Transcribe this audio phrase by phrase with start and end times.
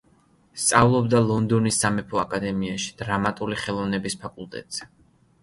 [0.61, 4.91] სწავლობდა ლონდონის სამეფო აკადემიაში, დრამატული ხელოვნების ფაკულტეტზე.